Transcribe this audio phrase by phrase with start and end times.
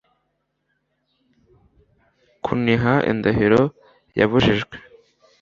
[2.43, 3.61] kuniha indahiro
[4.19, 4.75] yabujijwe